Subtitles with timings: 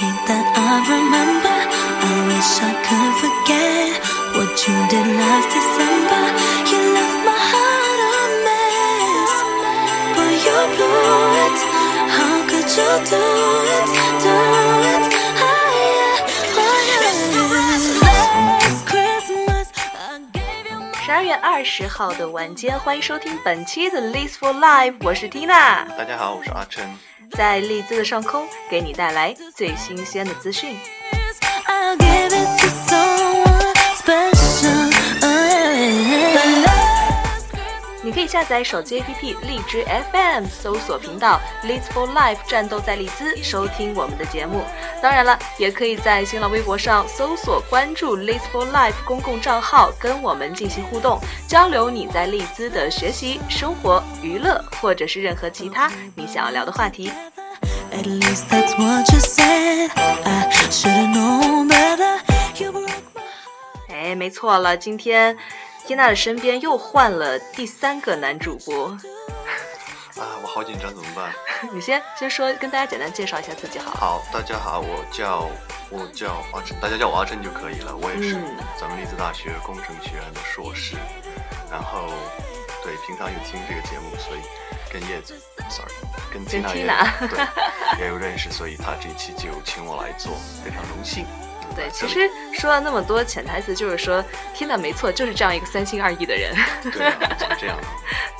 [0.00, 1.58] hate that I remember.
[2.02, 4.00] I wish I could forget
[4.36, 6.24] what you did last December.
[6.70, 9.32] You left my heart a mess,
[10.16, 11.58] but you blew it.
[12.16, 13.24] How could you do
[13.76, 13.86] it?
[14.22, 14.34] Do
[14.92, 15.04] it?
[15.36, 16.24] Oh, yeah.
[16.56, 17.02] Oh, yeah.
[18.02, 26.84] Last Christmas, I gave you my 十二月二十号的晚间，欢迎收听本期的 List for Life，我是 Tina，大家好，我是阿琛。
[27.31, 30.75] 在利兹的上空给你带来最新鲜的资讯。
[38.03, 44.63] 你可以下载手机 APP 荔枝 FM，搜索频道 List for Life 战斗在利兹，收听我们的节目。
[45.03, 57.11] 当然了，也可以在新浪微博上搜索关注 List for Life 公共账号，跟我们进行互动，交流你在利兹的学习、生活、娱乐，或者是任何其他你想要聊的话题。
[63.89, 65.37] 哎，没错了，今天
[65.85, 68.87] 缇娜的身边又换了第三个男主播。
[70.17, 71.33] 啊，我好紧张，怎么办？
[71.73, 73.97] 你先先说，跟大家简单介绍一下自己好了。
[73.99, 75.49] 好，大家好，我叫
[75.89, 77.95] 我叫阿琛，大家叫我阿琛就可以了。
[77.95, 80.95] 我也是嗯咱们利兹大学工程学院的硕士，
[81.71, 82.07] 然后
[82.83, 84.41] 对平常有听这个节目，所以
[84.91, 85.35] 跟叶子
[85.69, 85.91] ，sorry，
[86.31, 87.39] 跟跟 Tina 也对
[87.99, 91.25] 也有认识，所以他这一期就请我来做，非常荣幸。
[91.75, 94.23] 对，其实说了那么多潜台词，就是说
[94.55, 96.53] ，Tina 没错，就是这样一个三心二意的人。
[96.91, 97.77] 对啊，怎么这样？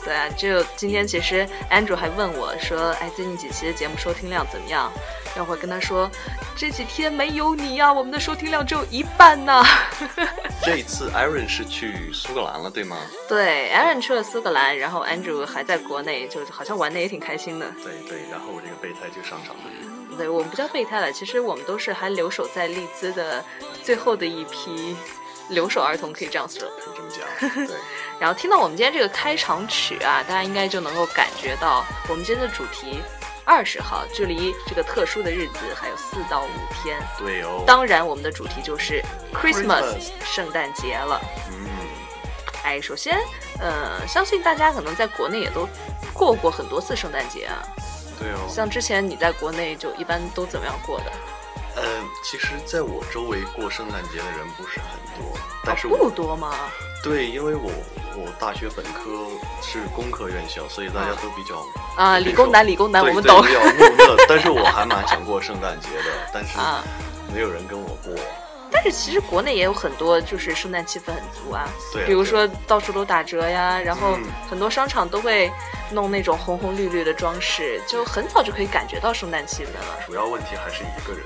[0.04, 4.92] 对啊，就 今天其实 Andrew 还问我说，哎，最近几期的节目收听量怎么样？
[5.34, 6.12] 然后我跟他说，
[6.58, 9.64] 这几天没有你呀、我们的收听量只有一半呢。
[10.64, 12.98] 这一次 Aaron 是去苏格兰了，对吗？
[13.30, 17.66] 对，Aaron 去了苏格兰，然后 Andrew 还在国内，就好像玩的也挺开心的。
[17.82, 19.64] 对对，然后我这个备胎就上场了。
[20.22, 23.44] 对我们不叫备胎了，其实我们都是还留守在利兹的
[23.84, 24.96] 最后的一批
[25.50, 26.62] 留守儿童，可以这样说。
[26.78, 27.76] 可以这么讲，对。
[28.22, 33.02] 然后听到我们今天这个开场曲啊，大家应该就能够感觉到我们今天的主题。
[33.44, 37.00] 二十号，距离这个特殊的日子还有四到五天。
[37.18, 39.02] 对哦，当然，我们的主题就是
[39.34, 41.20] Christmas，Christmas 圣诞节了。
[41.50, 41.68] 嗯，
[42.64, 43.20] 哎，首先，
[43.60, 45.68] 呃，相信大家可能在国内也都
[46.14, 47.66] 过过很多次圣诞节啊。
[48.22, 48.48] 对哦。
[48.48, 51.12] 像之前你在国内就一般都怎么样过的？
[51.74, 51.84] 呃，
[52.22, 56.54] 其实在我周围过圣诞节的人不是很多，但是不多吗？
[57.02, 57.72] 对，因为我
[58.16, 59.26] 我大学本科
[59.62, 61.66] 是工科院校，所以大家都比较
[61.96, 63.54] 啊，理工男，理工男，我们懂对比。
[63.54, 64.16] 较 木讷。
[64.28, 66.84] 但是我还蛮想过圣诞节的，但是啊
[67.34, 68.14] 没有人跟我过。
[68.84, 75.52] 但是其实国内也有很多就是圣诞气氛很足啊，对啊比如说到处都打折呀，然后嗯很多商场都会
[75.92, 80.00] 弄那种红红绿绿的装饰，就很早就可以感觉到圣诞气氛了。
[80.08, 81.24] 主要问题还是一个人。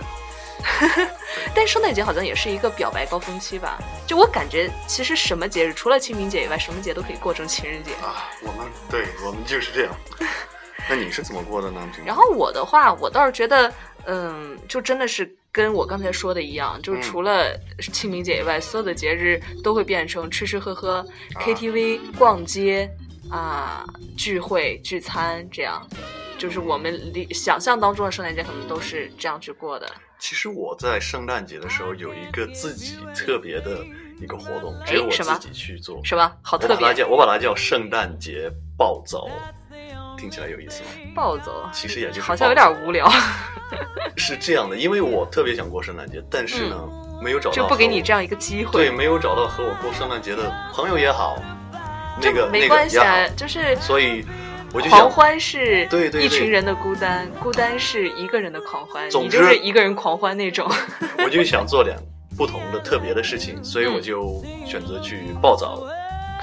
[1.54, 3.78] 但圣诞节好像也是一个表白高峰期吧？
[4.08, 7.92] 就我感觉，其实什么节日除了清明节以外，什么节都可以过成情人节。
[8.04, 9.96] 啊，我们对我们就是这样。
[10.90, 11.80] 那你是怎么过的呢？
[12.04, 13.72] 然后我的话，我倒是觉得，
[14.06, 17.58] 嗯，就真的是跟我刚才说的一样，就是嗯除了
[17.94, 21.02] 清明节以外，所有的节日都会变成吃吃喝喝、
[21.36, 22.92] KTV、逛街
[23.32, 23.86] 啊、
[24.18, 25.82] 聚会、聚餐这样。
[26.38, 29.90] 就是我们理想象当中的圣诞节，可能都是这样去过的。
[30.20, 33.86] 其实我在圣诞节的时候有一个自己特别的
[34.20, 36.02] 一个活动，只有我自己去做。
[36.04, 36.36] 是吧？
[36.42, 39.30] 好特别，我把它叫我把它叫圣诞节暴走，
[40.18, 40.90] 听起来有意思吗？
[41.16, 43.10] 暴走，其实也就是好像有点无聊，
[44.18, 46.76] 是这样的，因为我特别想过圣诞节，但是呢，
[47.22, 48.72] 没有找到嗯就不给你这样一个机会。
[48.72, 51.38] 对，没有找到和我过圣诞节的朋友也好，
[52.22, 54.26] 这那个没关系啊，就是所以
[54.74, 60.70] 我就狂，欢是对对对一群人的孤单，孤单是一个人的狂欢，总就是一个人狂欢那种。
[61.24, 61.98] 我就想做点
[62.38, 65.88] 不同的特别的事情，所以嗯我就选择去暴走，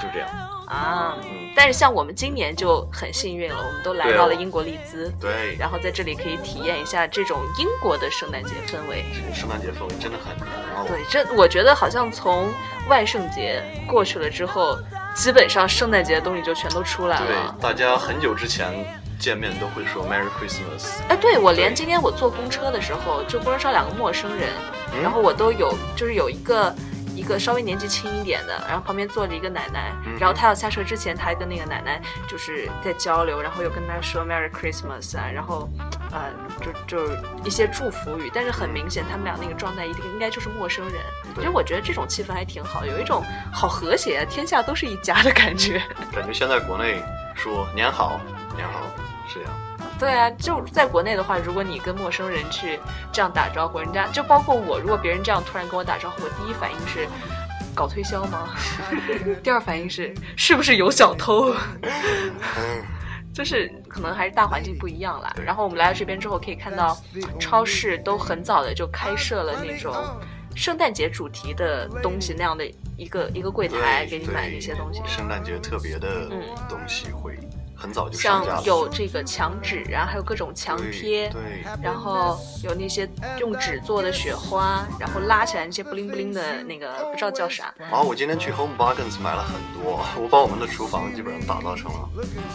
[0.01, 0.27] 就这样。
[0.67, 9.05] 啊，嗯，但是像我们今年就很幸运了，我们都来到了英国利兹，对，然后在这里可以体验一下这种英国的圣诞节氛围。
[9.33, 10.35] 圣诞节氛围真的很
[10.75, 10.85] 好。
[10.87, 12.51] 对，这我觉得好像从
[12.87, 14.77] 万圣节过去了之后，
[15.15, 17.55] 基本上圣诞节的东西就全都出来了对了，。
[17.61, 18.73] 大家很久之前
[19.19, 21.01] 见面都会说 Merry Christmas。
[21.07, 24.49] 哎，对我连今天我坐公车的时候，就公车上两个陌生人，
[24.93, 26.75] 嗯然后我都有，就是有一个
[27.23, 35.69] 一个稍微年纪轻一点的，然后旁边坐着一个奶奶，嗯然后他要下车之前，他还跟那个奶奶就是在交流，然后又跟她说 Merry Christmas 啊，然后
[36.11, 36.29] 呃
[36.59, 37.13] 就就
[37.45, 40.95] 一些祝福语，但是很明显他们俩那个状态一定应该就是陌生人，
[41.29, 43.23] 其对实我觉得这种气氛还挺好，有一种
[43.53, 45.81] 好和谐，天下都是一家的感觉。
[46.11, 47.01] 感觉现在国内
[47.35, 48.19] 说年好，
[48.57, 48.81] 年好
[49.29, 49.53] 是这样。
[50.03, 52.77] 对啊，就在国内的话，如果你跟陌生人去
[53.09, 57.07] 这样打招呼，人家就包括我，如果别人这样突然跟我打招呼，我第一反应是
[57.73, 58.49] 搞推销吗？
[59.41, 61.55] 第二反应是是不是有小偷？
[63.33, 65.33] 就是可能还是大环境不一样啦。
[65.41, 66.97] 然后我们来到这边之后，可以看到
[67.39, 69.95] 超市都很早的就开设了那种
[70.53, 72.63] 圣诞节主题的东西那样的
[72.97, 75.01] 一个一个柜台，给你买那些东西。
[75.07, 77.35] 圣诞节特别的嗯东西会
[77.83, 78.63] 很早就上像架了。
[78.63, 83.05] 有这个墙纸啊，还有各种墙贴，对对然后有那些
[83.39, 87.73] 用纸做的雪花，然后拉起来那些布灵布灵的那个不知道叫啥。
[87.77, 92.09] 然后我今天去 Home Bargains 买了很多，我把我们的厨房基本上打造成了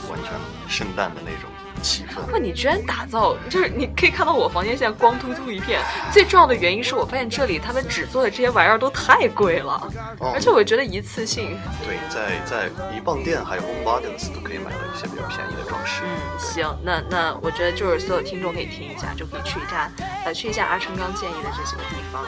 [0.09, 0.33] 完全
[0.67, 2.33] 圣诞的那种气氛。
[2.33, 5.81] 哇，你居然打造，就是你可以看到我房间现在光秃秃一片。
[6.13, 9.75] 最重要的原因是我发现这里他们只做的这些玩意儿都太贵了，
[10.19, 11.59] 哦而且我觉得一次性。
[11.85, 16.03] 对，在在一磅店还有 Home Bargains 都可以买到一些比较便宜的装饰。
[16.05, 19.91] 嗯，行，那那我觉得就是所有听众可以听一下，就可以去一下，
[20.25, 22.25] 呃，去一下阿成刚建议的这几个地方。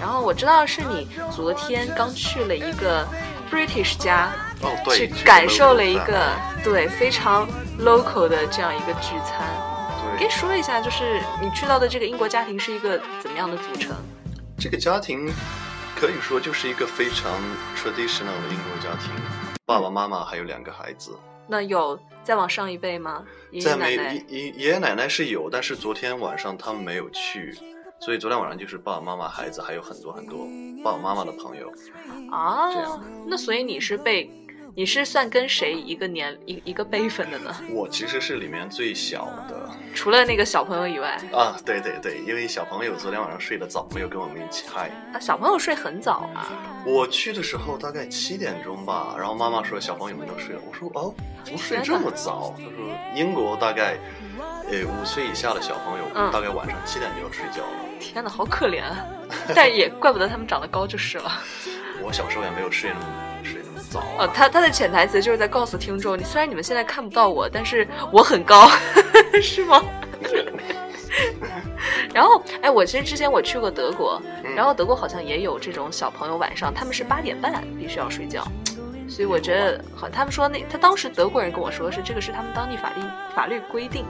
[0.00, 3.06] 然后我知道是你昨天刚去了一个
[3.50, 4.30] British 家，
[4.62, 6.30] 哦，对，去去感受了一个
[6.64, 7.46] 对非常
[7.80, 9.46] local 的这样一个聚餐。
[10.18, 13.94] 可以说一下，就是你去到的这个英国家庭是一个怎么样的组成？
[14.58, 15.30] 这个家庭
[15.94, 17.30] 可以说就是一个非常
[17.76, 19.10] traditional 的英国家庭，
[19.66, 21.14] 爸爸妈妈还有两个孩子。
[21.46, 23.22] 那有再往上一辈吗？
[23.50, 27.54] 爷爷在没奶奶爷爷爷爷奶奶是有，但是昨天晚上他们没有去，
[28.00, 30.48] 所以昨天晚上就是爸爸妈妈、孩子，还有很多很多
[30.82, 31.70] 爸爸妈妈的朋友。
[32.30, 33.04] 啊这样？
[33.26, 34.30] 那所以你是被
[34.78, 37.50] 你是算跟谁一个年一一个辈分的呢？
[37.72, 44.90] 我其实是里面最小的除了那个小朋友以外，啊，对对对，因为小朋友昨天晚上睡得早，没有跟我们一起嗨。
[45.14, 46.52] 啊，小朋友睡很早啊。
[46.84, 52.54] 我去的时候大概七点钟吧，然后妈妈说小朋友们都睡了，我说哦，怎么睡这么早？
[52.58, 53.96] 她说英国大概
[54.70, 57.78] 呃五岁以下的小朋友、嗯大概晚上七点就要睡觉了。
[57.98, 59.06] 天哪，好可怜啊！
[59.54, 61.32] 但也怪不得他们长得高就是了。
[62.04, 63.25] 我小时候也没有睡那么睡那么
[63.96, 64.06] 早、啊。
[64.18, 68.68] 哦，他他的潜台词就是在告诉听众，你虽然你们现在看不到我，但是我很高，
[69.42, 69.82] 是吗？
[72.12, 78.46] 然后，哎，我其实之前我去过德国，嗯然后德国好像也有这种小朋友晚上他们是八点半必须要睡觉，
[79.08, 83.02] 所以我觉得好，他们说那他当时德国人跟我说是这个是他们当地法律
[83.34, 84.04] 法律规定，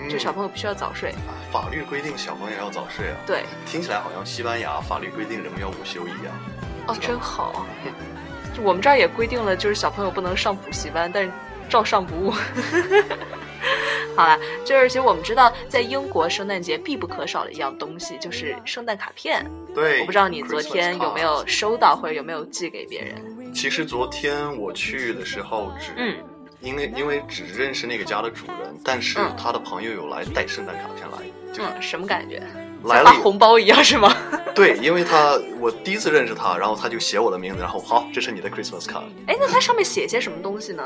[0.00, 1.14] 嗯就小朋友必须要早睡。
[1.52, 3.16] 法律规定小朋友要早睡啊。
[3.26, 6.34] 对，听起来好像西班牙法律规定人们要午休一样。
[6.88, 7.66] 哦，真好。
[8.56, 11.30] 就我们这儿也规定了，就是小朋友不能上补习班，但是
[11.68, 12.34] 照上不误。
[14.16, 19.44] 好了，就是其实我们知道，在英国圣诞节必不可少的一样东西就是圣诞卡片。
[19.74, 23.52] 对，我不知道你昨天有没有收到，或者有没有寄给别人。
[23.54, 26.16] 其实昨天我去的时候只，嗯
[26.60, 32.42] 因为因为只认识那个家的主人，但是嗯他的朋友有来带圣诞卡片来，就嗯，什么感觉？
[32.84, 34.14] 来了发红包一样是吗？
[34.60, 39.04] 对，因为他我第一次认识他，然后他就写我的名字，然后好，这是你的 Christmas card。
[39.26, 40.84] 哎，那它上面写些什么东西呢？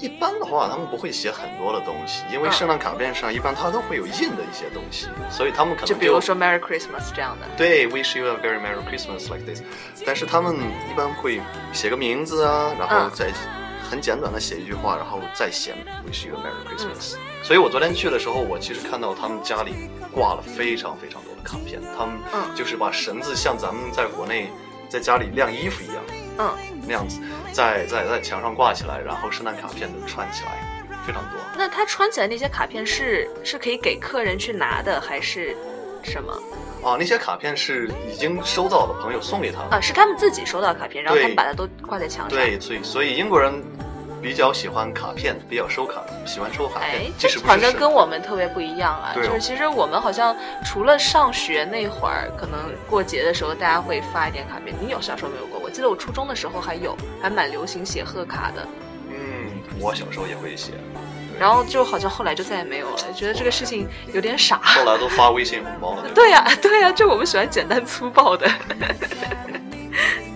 [0.00, 7.46] 一般的话，他们不会写很多的东西，因为嗯圣诞卡片上一般它都会有印的一些东西，所以他们可能就比如说 Merry Christmas 这样的。
[7.56, 9.62] 对，Wish you a very merry Christmas like this。
[10.04, 10.56] 但是他们
[10.90, 11.40] 一般会
[11.72, 13.32] 写个名字啊，然后嗯再
[13.88, 15.72] 很简短的写一句话，然后再写
[16.04, 17.14] Wish you a merry Christmas。
[17.44, 24.50] 所以我昨天去的时候，我其实看到他们家里挂了非常非常多的卡片，他们嗯就是把绳子像咱们在国内
[24.88, 26.02] 在家里晾衣服一样
[26.38, 26.50] 嗯，
[26.86, 27.20] 那样子，
[27.52, 30.52] 在在在墙上挂起来，然后圣诞卡片都串起来，
[31.06, 31.38] 非常多。
[31.56, 35.56] 那他穿起来那些卡片是是可以给客人去拿的，还是
[36.02, 36.32] 什么？
[36.82, 39.70] 啊，那些卡片是已经收到的朋友送给他们。
[39.70, 42.36] 啊，是他们自己收到卡片，然后他们把它都挂在墙上。
[42.36, 43.62] 对，所以所以英国人
[44.24, 49.12] 比较喜欢卡片，比较收卡，喜欢收卡哎片，，这即使不是圣好像跟我们特别不一样啊。
[49.14, 54.74] 就是其实我们好像除了上学那会儿，可能过节的时候大家会发一点卡片。
[54.80, 55.60] 你有小时候没有过？
[55.62, 58.66] 我记得我初中的时候还有，还蛮流行写贺卡的。
[59.10, 59.14] 嗯，
[59.78, 60.72] 我小时候也会写，
[61.38, 64.58] 然后就好像后来就再也没有了，觉得这个事情有点傻。
[64.64, 66.08] 后来都发微信红包了？
[66.14, 68.50] 对呀、对呀、就我们喜欢简单粗暴的。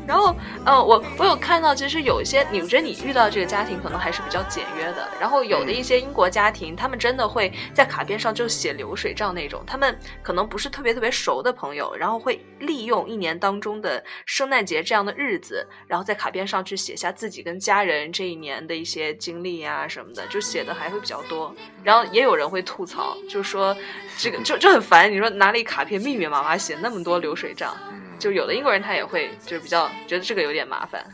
[0.09, 0.35] 然后，
[0.65, 5.07] 呃，我我有看到，其实有一些，你觉得你遇到这个家庭可能还是比较简约的。
[5.21, 21.55] 然后有的一些英国家庭，他们真的会在卡片上就写流水账那种，他们可能不是特别特别熟的朋友，然后会利用一年当中的圣诞节这样的日子，然后在卡片上去写下自己跟家人这一年的一些经历啊什么的，就写的还会比较多。
[21.85, 23.77] 然后也有人会吐槽，就说
[24.17, 27.77] 这个就就很烦，你说拿了一卡片密密麻麻写那么多流水账。
[28.19, 31.05] 嗯，就有的英国人他也会就是比较觉得这个有点麻烦，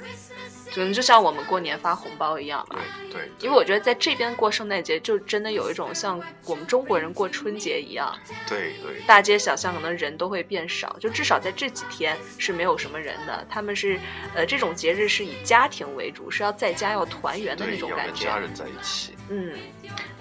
[0.74, 2.78] 可能就像我们过年发红包一样嘛。
[3.10, 8.12] 对对，因为我觉得在这边过圣诞节就真的有一种像我们中国人过春节一样，
[8.48, 13.46] 对对大街小巷可能人都会变少，就至少在这几天是没有什么人的。
[13.48, 14.00] 他们是
[14.34, 18.38] 呃这种节日是以家庭为主，是要在家要团圆的那，种感觉家。
[18.38, 19.14] 人在一起。
[19.28, 19.52] 嗯，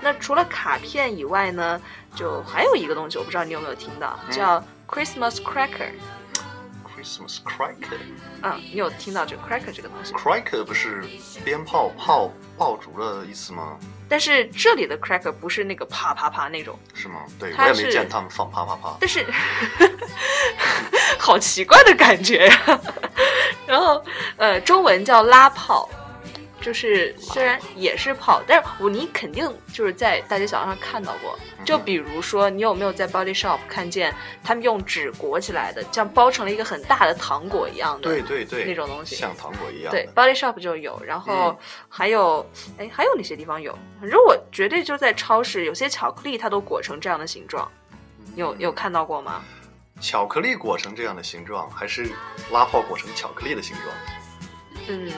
[0.02, 1.82] 那除了卡片以外呢，
[2.16, 5.92] 就还有一个东西，我不知道你有没有听到，嗯叫 Christmas cracker。
[7.04, 7.98] Christmas cracker，cracker
[8.44, 10.64] 嗯，你有听到这个 cracker 这个东西？cracker？
[10.64, 11.04] 不是
[11.44, 13.78] 鞭炮炮爆竹的意思吗？
[14.08, 17.24] 但是这里的 cracker 不是那个啪啪啪那种，是吗？
[17.38, 18.96] 对，我也没见他们放啪啪啪。
[19.02, 19.26] 但是
[21.20, 22.80] 好奇怪的感觉呀。
[23.68, 24.04] 然后
[24.38, 25.90] 呃，中文叫拉炮。
[26.64, 31.38] 就是虽然也是泡，但是我你肯定就是在大街小巷上看到过。
[31.66, 38.10] 就比如说，你有没有在 Body Shop 看见他们用纸裹起来的，像包成了一个很大的糖果一样的？
[38.10, 40.08] 对对对，那种东西像糖果一样对。
[40.16, 41.58] ，Body Shop 就有，然后嗯
[41.90, 42.46] 还有，
[42.78, 43.78] 哎、还有哪些地方有？
[44.00, 47.70] 反正我绝对就在超市，有些巧克力它都裹成这样的形状，
[48.34, 49.42] 你有有看到过吗？
[50.02, 52.10] 巧克力裹成这样的形状，还是
[52.52, 53.88] 拉泡裹成巧克力的形状？
[54.88, 55.12] 嗯，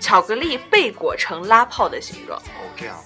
[0.00, 2.38] 巧克力被裹成拉泡的形状。
[2.38, 2.96] 哦，这样。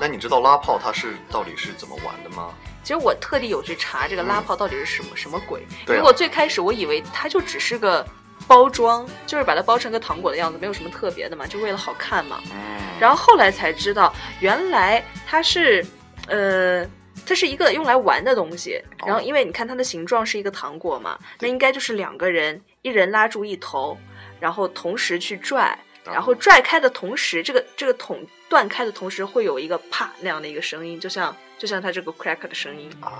[0.00, 2.54] 那你知道拉泡它是到底是怎么玩的吗？
[2.84, 8.06] 其实我特地有去查这个拉泡到底是什么、什么鬼，因对我最开始我以为它就只是个
[8.46, 12.40] 包装，就是把它包成个糖果的样子，没有什么特别的嘛，就为了好看嘛。
[12.52, 15.84] 嗯，然后后来才知道，原来它是，
[16.28, 16.86] 呃，
[17.26, 18.80] 它是一个用来玩的东西。
[19.04, 23.98] 然后因为你看它的形状是一个糖果嘛，那应该就是两个人，一人拉住一头，
[24.40, 32.90] 然后同时去拽，然后拽开的同时，这个这个桶断开的同时会有一个啪那样的一个声音，就像就像它这个 crack 的声音。
[33.00, 33.12] 啊，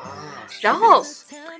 [0.62, 1.04] 然后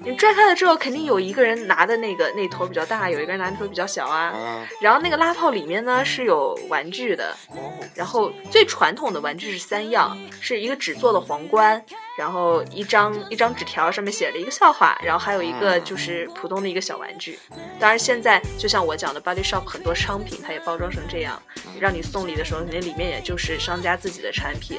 [0.01, 4.29] 你拽开了之后，肯定有一个人拿的那个那头比较大，有一个人拿的头比较小啊。
[4.29, 11.85] 啊，然后那个拉炮里面呢是有玩具的，哦，然后最传统的玩具是三样，是一个纸做的皇冠，
[12.19, 17.39] 然后一张一张纸条上面写了一个笑话，然后还有一个就是普通的一个小玩具。
[17.79, 21.41] 当然现在就像我讲的，Body Shop 很多商品它也包装成这样，
[21.79, 24.79] 让你送礼的时候，那里面也就是商家自己的产品。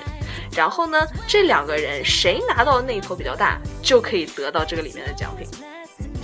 [0.53, 5.47] 然后呢，这两个人谁拿到那一头比较大，就可以得到这个里面的奖品。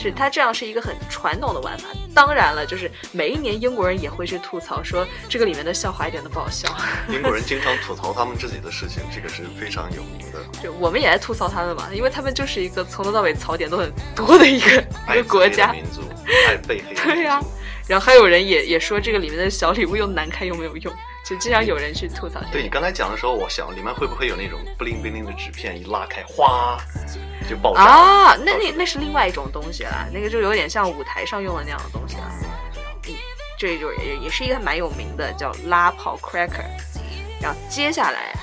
[0.10, 1.86] 是它这样是一个很传统的玩法。
[2.14, 6.70] 当然了，就是每一年英国人也会去吐槽说这个里面的笑话一点都不好笑。
[7.10, 10.40] 英国人经常吐槽他们自己的事情，这个是非常有名的。
[10.64, 15.74] 就我们也爱吐槽他们嘛，因为他们就是一个从头到尾槽点都很多的一个一个国家。
[15.74, 16.02] 民族，
[16.48, 17.42] 爱被黑 对呀、
[17.88, 22.52] 然后还有人也也说这个里面的小礼物又难看又没有用，就经常有人去吐槽这个。
[22.52, 26.78] 对你刚才讲的时候，我想里面会不会有那种不灵不灵的纸片，一拉开，哗
[27.48, 32.32] 就爆炸啊，那那那是另外一种东西了，那个就有点像舞台上用的那样的东西了。
[33.08, 33.14] 嗯，
[33.60, 36.66] 这就也也是一个蛮有名的，叫拉炮 cracker。
[37.40, 38.34] 然后接下来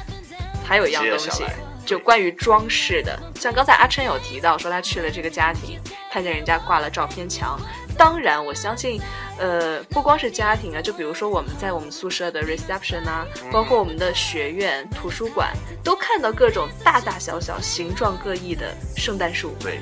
[0.65, 1.45] 还有一样东西
[1.85, 5.81] 就关于装饰的，像刚才阿琛有提到说他去了这个家庭，
[6.13, 7.61] 看见人家挂了照片墙。
[7.97, 9.01] 当然，我相信，
[9.39, 15.53] 呃，不光是家庭啊，就比如说我们在我们宿舍的 reception 啊，包括我们的学院、图书馆，
[15.85, 19.55] 都看到各种大大小小、形状各异的圣诞树。
[19.61, 19.79] 对，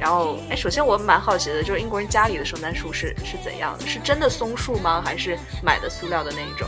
[0.00, 3.86] 然后，哎，首先我蛮好奇的，就是英国人家里的圣诞树是是怎样的？
[3.86, 5.02] 是真的松树吗？
[5.04, 6.66] 还是买的塑料的那一种？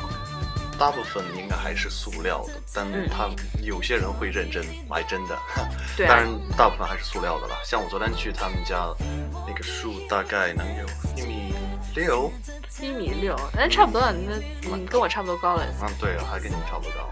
[0.78, 3.28] 大部分应该还是塑料的，但嗯他
[3.62, 5.38] 有些人会认真买真的，
[6.07, 7.57] 当然，大部分还是塑料的啦。
[7.64, 8.93] 像我昨天去他们家，
[9.47, 10.85] 那个树大概能有
[11.16, 11.54] 一米
[11.95, 12.31] 六，
[12.81, 14.37] 一米六，哎差不多了，那
[14.73, 15.64] 嗯跟我差不多高了。
[15.81, 17.09] 嗯，对，还跟你差不多高。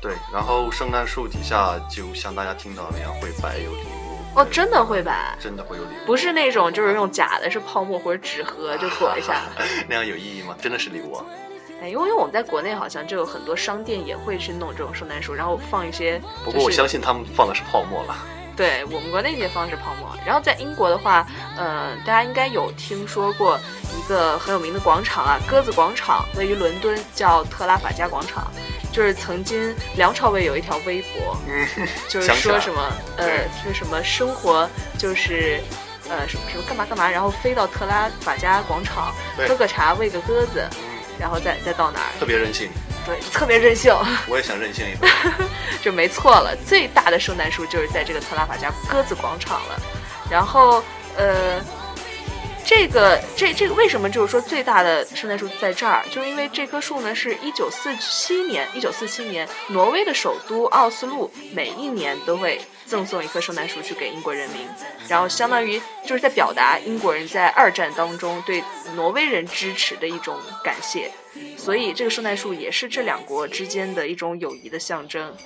[0.00, 4.38] 对，然后圣诞树底下就像大家听到那样会摆有礼物。
[4.38, 9.42] 哦，真的会摆，真的会有礼物，不是那种就是用假的，是泡沫或者纸盒就裹一下。
[9.88, 10.54] 那样有意义吗？
[10.62, 11.24] 真的是礼物啊！
[11.80, 16.44] 哎，因为因为我们在国内好像就有很多商店也会去弄这种圣诞树，然后放一些、就是。
[16.46, 18.16] 不过我相信他们放的是泡沫了。
[18.56, 20.10] 对我们国内也放的是泡沫。
[20.26, 21.24] 然后在英国的话，
[21.56, 23.56] 呃，大家应该有听说过
[23.96, 28.50] 一个很有名的广场啊，鸽子广场，位于伦敦，叫特拉法加广场。
[28.90, 31.36] 就是曾经梁朝伟有一条微博，
[32.08, 34.68] 就是说什么呃对，说什么生活
[34.98, 35.60] 就是。
[36.10, 39.12] 呃，什么什么干嘛干嘛，然后飞到特拉法加广场
[39.46, 42.10] 喝个茶，喂个鸽子，嗯，然后再再到哪儿？
[42.18, 42.68] 特别任性，
[43.04, 43.94] 对，特别任性，
[44.28, 45.08] 我也想任性一回。
[45.82, 46.56] 就没错了。
[46.66, 49.80] 最大的圣诞树就是在这个特拉法加鸽子广场了。
[50.30, 50.82] 然后，
[51.16, 51.60] 呃，
[52.64, 56.04] 这个这这个为什么就是说最大的圣诞树在这儿？
[56.10, 64.66] 就是因为这棵树呢是一九四七年，一九四七年挪威的首都奥斯陆每一年都会赠送一棵圣诞树去给英国人民，
[65.08, 68.64] 然后相当于就是在表达英国人在二战当中对
[68.94, 71.10] 挪威人支持的一种感谢，
[71.56, 75.36] 所以这个圣诞树也是这两国之间的一种友谊的象征。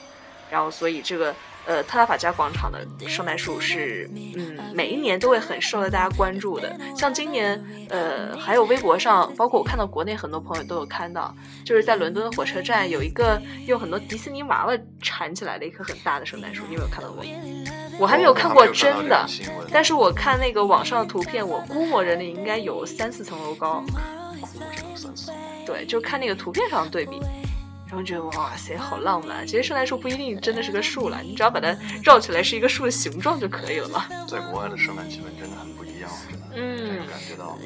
[0.49, 1.35] 然后，所以这个
[1.67, 6.77] 呃特拉法加广场的圣诞树是嗯每一年都会很受到大家关注的。
[6.97, 17.25] 像今年呃还有微博上，包括我看到国内很多朋友都有看到，就是在伦敦的火车站有一个用很多迪士尼娃娃缠起来的一棵很大的圣诞树，你有没有看到过？
[17.99, 19.27] 我还没有看过真的，
[19.71, 23.85] 但是我看那个网上的图片，我估摸着那应该有三四层楼高。
[25.67, 27.21] 对，就看那个图片上的对比。
[27.93, 29.47] 然后觉得哇塞，好浪漫！
[29.47, 34.07] 其实圣诞树不一定真的是个树了，你只要把它绕起来是一个树的形状就可以了嘛。
[34.27, 36.11] 在国外的圣诞气氛真的很不一样，
[36.55, 37.59] 嗯，感觉到。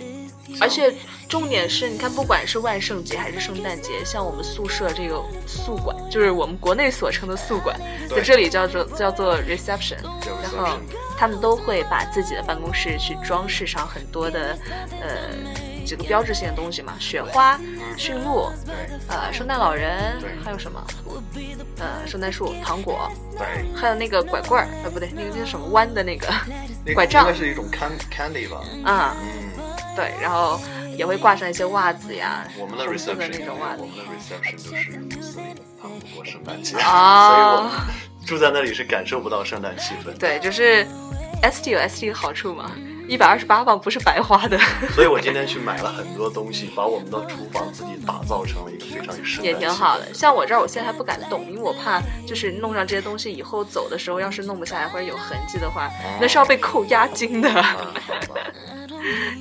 [0.60, 0.92] 而且
[1.28, 7.78] 重点是，你看，不管是万圣节还是圣诞节，像我们宿舍这个宿管，就是我们国内所称的宿管，
[8.10, 10.02] 在这里叫做叫做 reception，
[10.42, 10.76] 然后
[11.16, 14.58] 他们都会把自己的办公室去装饰上很多的
[15.00, 15.75] 呃。
[15.86, 17.58] 几个标志性的东西嘛，雪花、
[17.96, 18.50] 驯鹿，
[19.08, 20.84] 呃，圣诞老人，还有什么？
[21.78, 26.26] 呃，圣诞树、糖果，对，还有那个拐棍儿，呃，不对，那个那个什么弯的那个
[26.94, 28.60] 拐杖，应该是一种 candy 吧？
[28.84, 29.50] 啊，嗯，
[29.94, 30.60] 对，然后
[30.96, 37.72] 也会挂上一些袜子呀，我们的 reception 那种袜子，我们的 reception 就是穆斯林，他们不过圣诞节，啊，所以我们
[38.26, 40.16] 住在那里是感受不到圣诞气氛。
[40.18, 40.84] 对，就是
[41.42, 42.72] S T 有 S T 的好处嘛。
[43.08, 44.58] 一百二十八磅不是白花的，
[44.94, 50.12] 所以我今天去买了很多东西，把我们的厨房自己打造成了一个非常有也挺好的。
[50.12, 55.88] 像我这儿，我现在还不敢动，因为我怕就是弄上这些东西以后走的时候，要是弄不下来或者有痕迹的话，
[56.20, 57.64] 那是要被扣押金的。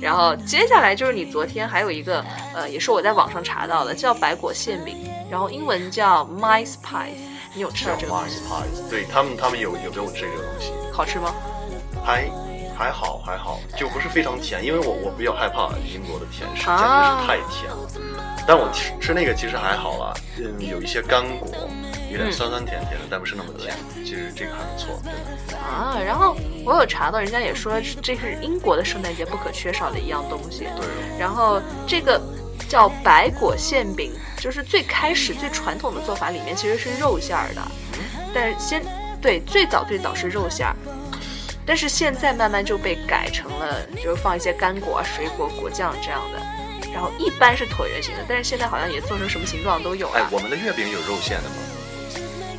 [0.00, 4.96] 然后接下来就是你昨天还有一个呃，也是我在网上查到的，叫白果馅饼，
[5.28, 7.08] 然后英文叫 mice pie，
[7.52, 11.34] 你有吃到这个？mice pie，对他们他们有有给我这个东西，好吃吗？
[12.04, 12.30] 还。
[12.76, 17.88] 还好还好，就不是非常甜，因为我我比较害怕英国的甜食，简直是太甜了。
[18.46, 21.48] 但我吃吃那个其实还好啦，嗯，有一些干果，
[22.10, 23.74] 有点酸酸甜甜的，但不是那么甜。
[24.04, 25.02] 其实这个还不错。
[25.58, 30.68] 啊，然后我有查到，人家也说这是英国的圣诞节不可缺少的一样东西。
[30.76, 30.86] 对。
[31.18, 32.20] 然后这个
[32.68, 37.62] 叫白果馅饼，就是最开始最传统的做法里面其实是肉馅儿的，
[38.32, 38.80] 但是先
[39.20, 40.76] 对最早最早是肉馅儿。
[41.66, 46.40] 但是现在慢慢就被改成了，就是放一些干果啊、水果、果酱这样的，
[46.92, 50.08] 然后一般是椭圆形的，但是现在好像也做成什么形状都有。
[50.10, 51.56] 哎，我们的月饼有肉馅的吗？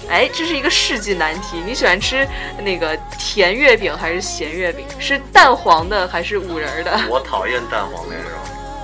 [0.09, 1.61] 哎，这是一个世纪难题。
[1.65, 2.27] 你喜欢吃
[2.63, 4.85] 那个甜月饼还是咸月饼？
[4.99, 6.97] 是蛋黄的还是五仁的？
[7.09, 8.31] 我讨厌蛋黄莲蓉。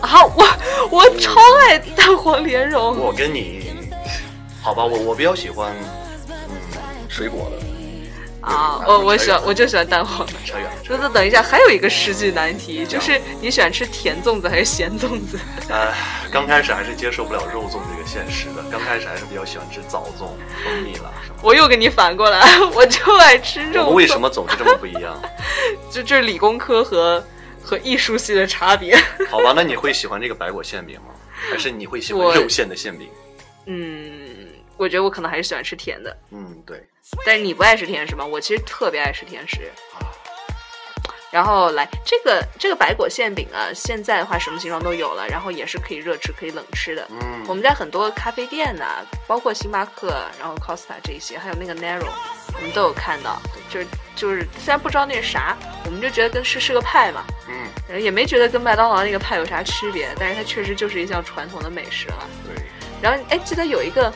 [0.01, 0.45] 啊，我
[0.91, 2.97] 我超爱蛋黄莲蓉。
[2.97, 3.71] 我跟你，
[4.61, 5.73] 好吧，我我比较喜欢，
[6.29, 6.35] 嗯，
[7.07, 7.62] 水果的。
[8.43, 10.33] 啊，我我喜欢，我就喜欢蛋黄的。
[10.45, 10.71] 扯远了。
[10.89, 15.39] 那那等一下，还有一个世纪难题，就是你喜欢吃甜粽子还是咸粽子？
[15.69, 15.93] 呃，
[16.29, 20.31] 刚开始还是接受不了肉粽这个现实的，刚开始还是比较喜欢吃枣粽，
[20.63, 21.11] 蜂蜜了？
[21.41, 22.41] 我又跟你反过来，
[22.75, 23.91] 我就爱吃肉。
[23.91, 25.17] 为什么总是这么不一样？
[25.89, 27.25] 就这是理工科和
[27.63, 28.97] 和艺术系的差别。
[29.29, 31.13] 好吧，那你会喜欢这个白果馅饼吗？
[31.49, 33.07] 还是你会喜欢肉馅的馅饼？
[33.67, 34.19] 嗯。
[34.75, 36.83] 我觉得我可能还是喜欢吃甜的，嗯，对。
[37.25, 38.25] 但是你不爱吃甜食吗？
[38.25, 39.71] 我其实特别爱吃甜食。
[41.31, 47.07] 然后来这个这个白果馅饼啊，现在的话什么形状都有了，然后也是可以热吃可以冷吃的。
[47.09, 52.07] 嗯，我们在很多咖啡店呐，包括星巴克，然后 Costa 这些，还有那个 Narrow，
[52.53, 53.41] 我们都有看到。
[53.67, 62.29] 就是就是虽然不知道那是啥，我们就觉得跟是是个派嘛，嗯，也没觉得跟麦当劳那个派有啥区别，但是它确实就是一项传统的美食了。
[62.47, 62.63] 对。
[63.01, 64.13] 然后哎，记得有一个。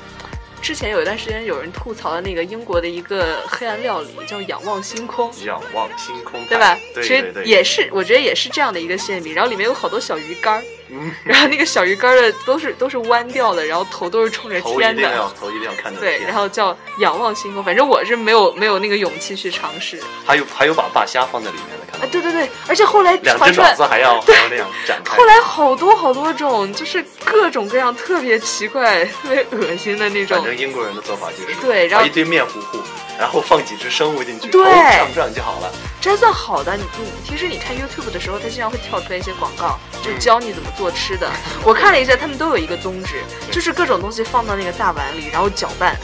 [0.62, 5.32] 之前有一段时间，有人吐槽的那个英国的一个黑暗料理，叫仰望星空。
[5.46, 6.78] 仰望星空，对吧？
[6.96, 10.64] 其实也是，我觉得也是这样的一个馅饼，然后里面有好多小鱼干儿。
[11.24, 14.72] 然后那个小鱼干的都是都是弯掉的，然后头都是冲着天的。
[14.72, 17.64] 头一定要头一定要看着对，然后叫仰望星空。
[17.64, 20.00] 反正我是没有没有那个勇气去尝试。
[20.26, 22.08] 还有还有把大虾放在里面的，看到？
[22.08, 25.18] 对对对，而且后来两只爪子还要 还要那样展开。
[25.18, 30.38] 后来好多好多种，就是各种各样特别奇怪、特别恶心的那种。
[30.38, 32.80] 反正英国人的做法就是对，然后一堆面糊糊。
[33.18, 35.74] 然后放几只生物进去，对，转转就好了。
[36.00, 36.78] 这算好的。
[36.78, 41.30] 你你平时你看 YouTube 的时候，它经常会跳出来一些广告，就教你怎么做吃的。
[41.64, 45.98] 我看了一下，他们都有一个宗旨，就是各种东西放到那个大碗里，然后搅拌，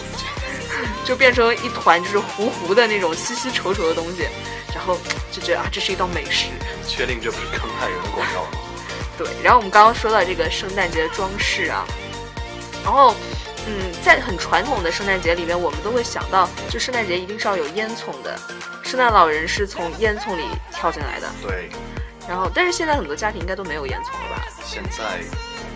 [1.06, 4.28] 就变成一团就是糊糊的那种稀稀稠稠的东西，
[4.73, 4.97] 然后
[5.32, 6.47] 就觉得啊，这是一道美食。
[6.88, 8.49] 确定这不是坑害人的广告吗？
[9.17, 9.28] 对。
[9.43, 11.86] 然后我们刚刚说到这个圣诞节的装饰啊，
[12.84, 13.15] 然后。
[13.65, 18.38] 嗯，在很传统的圣诞节里面，我们都会想到，就圣诞节一定是要有烟囱的，
[18.84, 21.30] 圣诞老人是从烟囱里跳进来的。
[21.41, 21.69] 对，
[22.28, 24.43] 然后，但是现在很多家庭应该都没有烟囱了吧？
[24.65, 25.22] 现在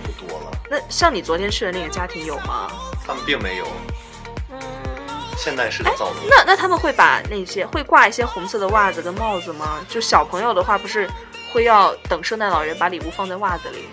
[0.03, 2.69] 不多了，那像你昨天去的那个家庭有吗？
[3.07, 3.65] 他们并没有
[4.51, 4.59] 嗯，
[5.37, 6.29] 现代式的造型。
[6.29, 9.79] 那那他们会把那些会挂一些红色的袜子跟帽子吗？
[9.87, 11.09] 就小朋友的话，不是
[11.53, 13.87] 会要等圣诞老人把礼物放在袜子里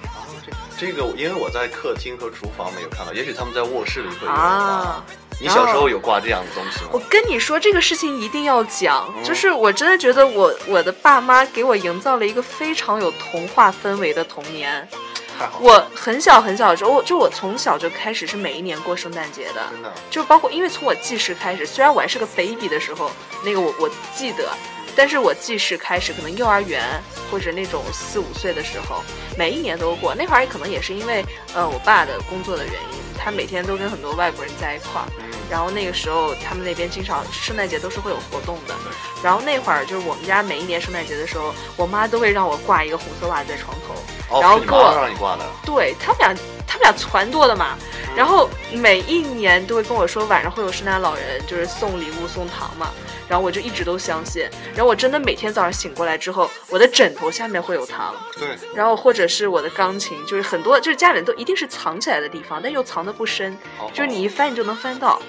[0.78, 4.32] 这个，因为我在客厅和厨房没有看到，也许他们在卧室里会有吧。
[4.32, 5.04] 啊？
[5.40, 6.98] 你小时候有挂这样的东西吗我？
[7.10, 14.88] 跟你说，这个事情一定要讲，嗯就是我真的觉得我我的爸妈给我营造了一个非常有童话氛围的童年。
[15.60, 23.10] 我很小很小的时候，我就我从小就开始是每一年过圣诞节的，真的就包括因为从我记事开始，虽然我还是个 baby 的时候，
[23.44, 24.48] 那个我我记得，
[24.96, 26.83] 但是我记事开始，可能幼儿园
[27.30, 29.02] 或者那种四五岁的时候，
[29.37, 30.14] 每一年都过。
[30.14, 38.74] 那会儿可能也是因为呃我爸的工作的原因，他每天都跟很多外国人在一块儿，嗯，然后那个时候他们那边经常圣诞节都是会有活动的，
[39.22, 43.94] 然后那会儿就是我们家每一年圣诞节的时候，我妈都会让我挂一个红色袜子在床头。
[44.30, 46.34] 哦，然后给我让你挂的，对他们俩，
[46.66, 47.78] 他们俩攒多的嘛。
[48.16, 52.90] 然后每一年都会跟我说晚上会有圣诞老人，就是送礼物送糖嘛。
[53.26, 54.48] 然后我就一直都相信。
[54.74, 63.57] 然后我真的每天早上醒过来之后，我的枕头下面会有糖，对，然后或者是我的钢琴，就是很多就是家里人都一定是藏起来的地方，但又藏得不深，
[63.92, 65.20] 就是你一翻你就能翻到。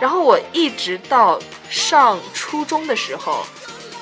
[0.00, 3.44] 然后我一直到上初中的时候，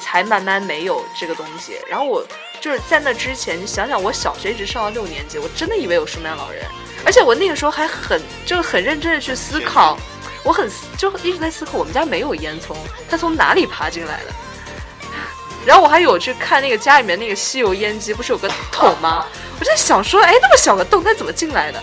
[0.00, 1.78] 才慢慢没有这个东西。
[1.88, 2.24] 然后我
[2.60, 6.64] 就是在那之前，你想想，我小学一直上到六年级，我真的以为有圣诞老人，
[7.04, 9.98] 而且我那个时候还很就是很认真的去思考，
[10.42, 12.74] 我很就一直在思考我们家没有烟囱，
[13.08, 14.32] 它从哪里爬进来的。
[15.66, 19.26] 然后我还有去看那个家里面那个吸油烟机，不是有个桶吗？
[19.60, 21.82] 我在想说，哎，那么小个洞，它怎么进来的？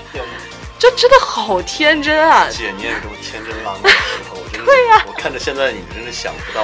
[0.79, 2.47] 天哪就真的好天真啊！
[2.49, 6.63] 姐，你也有这么天真浪漫的时候，我真的，对呀、我看着现在你真的想不到。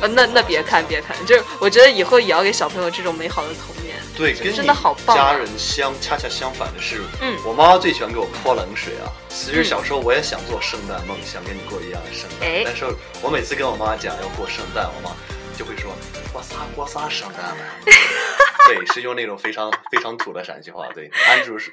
[0.00, 3.96] 呃，那那别看别看，就是我觉得以后也要给小朋友这种美好的童年。
[4.14, 9.08] 对，跟真你的好棒啊家人相恰恰相反的是，嗯我妈妈最喜欢给我泼冷水啊。
[9.28, 12.84] 其实小时候我也想做圣诞梦，想跟你过一样的圣诞，哎但是
[13.22, 15.14] 我每次跟我妈讲要过圣诞，我妈
[15.56, 15.92] 就会说
[16.32, 17.56] 我啥我啥圣诞了。
[18.68, 20.88] 对，是用那种非常非常土的陕西话。
[20.92, 21.72] 对，安主是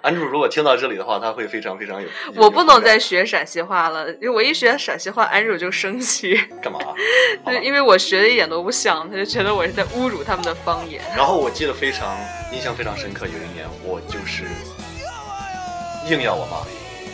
[0.00, 2.08] 安主，如果听到这里的话，他会非常非常有。
[2.34, 6.80] 我不能再学陕西话了，因为我一学陕西话，安主就生气，干嘛？
[7.46, 11.00] 就因为我学的一点都不像，他就觉得我是在侮辱他们的方言。
[11.16, 12.18] 然后我记得非常
[12.52, 14.42] 印象非常深刻，有一年我就是
[16.10, 16.66] 硬要我妈，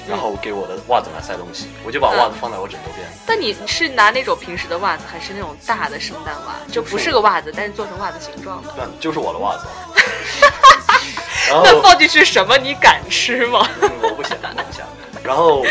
[0.08, 3.06] 然后给我的袜子来塞东西，我就把袜子放在我枕头边。
[3.26, 6.54] 但你是拿那种平时的袜子，还是那种大的圣诞袜？
[6.72, 8.74] 就不是个袜子，但是做成袜子形状的。
[8.76, 9.66] 那就是我的袜子。
[11.48, 12.58] 然那后放进去什么？
[12.58, 13.66] 你敢吃吗？
[13.80, 14.86] 嗯我不想，我不想。
[15.22, 15.64] 然后，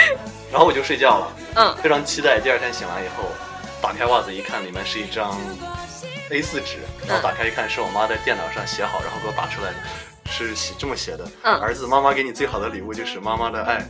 [0.51, 3.29] 然后我就睡觉了，嗯，非常期待第二天醒来以后，
[3.81, 5.39] 打开袜子一看，里面是一张
[6.31, 9.77] A 四纸，然后打开一看，是我妈在电脑上写好，然后给我打出来的，
[10.31, 13.85] 是写这么写的：嗯儿子，妈妈给你最好的礼物就是妈妈的爱。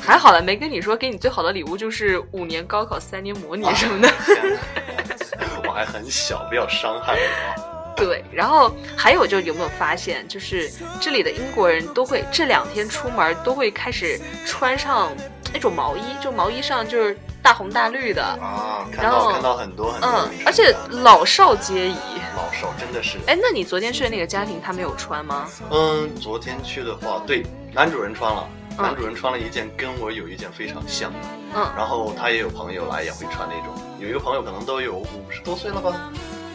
[0.00, 4.12] 还好了，没跟你说给你最好的礼物就是五年高考、三年模拟什么的。
[5.66, 7.94] 我还很小，不要伤害我。
[7.96, 15.12] 对，然后还有就有没有发现，就是这里的英国人都会这两天出门都会开始穿上
[15.52, 21.96] 那种毛衣，就毛衣上就是大红大绿的，啊，看然后到看到很多很多，嗯而且老少皆宜。
[22.36, 23.18] 老少真的是。
[23.26, 25.46] 哎，那你昨天去的那个家庭，他没有穿吗？
[25.70, 28.48] 嗯，昨天去的话，对，男主人穿了，
[28.80, 28.82] 嗯。
[28.82, 31.18] 男主人穿了一件跟我有一件非常像的，
[31.54, 36.10] 嗯，然后他也有朋友来也会穿那种，有一个朋友可能都有五十多岁了吧，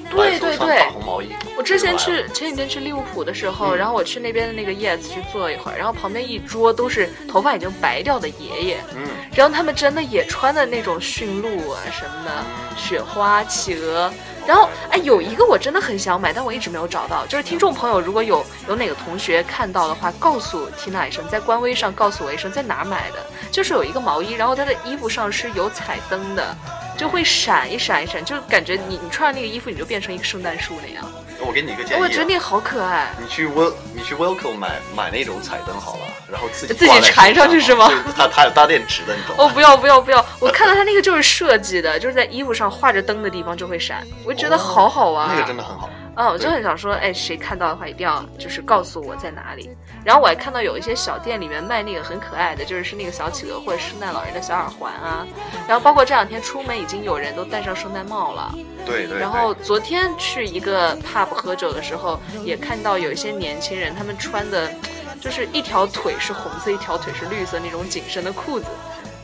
[0.09, 0.79] 对对对。
[0.79, 1.29] 大红毛衣。
[1.57, 3.77] 我之前去前几天去利物浦的时候，嗯。
[3.77, 12.45] 然后我去那边的那个 Yes 去坐一会儿，然后旁边一桌都是头发已经白掉的爷爷，嗯，然后他们真的也穿的那种驯鹿啊什么的，
[12.77, 14.11] 雪花、企鹅。
[14.47, 17.25] 然后，哎，有一个我真的很想买，但我一直没有找到。
[17.25, 23.25] 就是听众朋友，如果有有哪个同学看到的话，告诉缇娜一声，在官微上告诉我一声，在哪买的。
[23.51, 26.55] 就是有一个毛衣，然后它的衣服上是有彩灯的，
[26.97, 31.03] 就会闪一闪一闪，就感觉你你穿上那个衣服，你就变成一个圣诞树那样。
[31.45, 33.13] 我给你一个建议、啊，我觉得那个好可爱。
[33.19, 39.43] 你去 Will 你去 Wilco 买买那种彩灯好了，然后自己自己缠上去是吗它它有搭电池的，你懂吗？
[39.43, 40.25] 哦，不要不要不要！
[40.39, 45.89] 我看到它那个就是设计的，就是在衣服上画着灯的地方就会闪，我觉得好好玩、啊那个真的很好。
[46.17, 49.69] 嗯，我就很想说，哎，谁看到的话一定要就是告诉我在哪里。
[50.03, 55.27] 然后我还看到有一些小店里面卖那个很可爱的，就是是那个小企鹅或者圣诞老人的小耳环啊。
[55.67, 58.53] 然后包括这两天出门已经有人都戴上圣诞帽了。
[58.85, 59.19] 对对。
[59.19, 64.71] 然后昨天去一个 pub 喝酒的时候，也看到有一些年轻人，他们穿的
[65.19, 68.67] 就是一条腿是红色，一条腿是绿色那种紧身的裤子，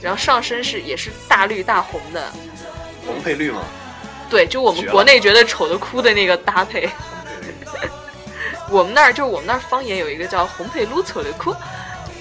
[0.01, 2.31] 然后上身是也是大绿大红的，
[3.05, 3.61] 红配绿吗？
[4.31, 6.89] 对，就我们国内觉得丑的哭的那个搭配。
[8.71, 11.53] 我们那儿就是我们那儿方言有一个叫“红配绿丑的哭”，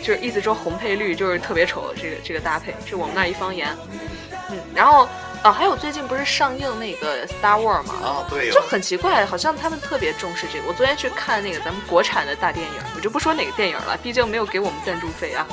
[0.03, 3.69] 就是意思说红配绿就是特别丑，这个这个搭配是我们那儿一方言。
[4.51, 5.09] 嗯，然后
[5.45, 7.95] 啊，还有最近不是上映那个 Star War 吗？
[8.03, 10.67] 啊，对呀、就很奇怪，好像他们特别重视这个。
[10.67, 15.47] 我昨天去看那个咱们国产的大电影，我就不说哪个电影了，毕竟没有给我们赞助费啊。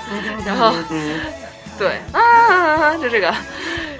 [0.43, 0.73] 然后，
[1.77, 3.31] 对啊，就这个。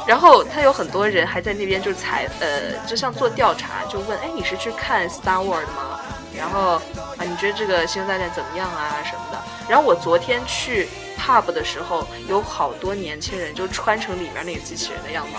[0.07, 5.99] 然后他有很多人还在那边就采呃，就像做调查，就问，哎，你是去看 Star War 的吗？
[6.37, 6.75] 然后
[7.17, 9.43] 啊，你觉得这个星球大战怎么样啊什么的？
[9.67, 15.31] 然后我昨天去 pub 的时候，有好多年轻人就穿成里面那个机器人的样子。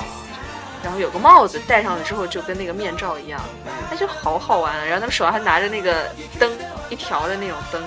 [0.82, 3.40] 然后有个帽子戴上了之后，就跟那个面罩一样，
[3.90, 4.76] 那就好好玩。
[4.86, 6.50] 然后他们手上还拿着那个灯，
[6.88, 7.82] 一条的那种灯，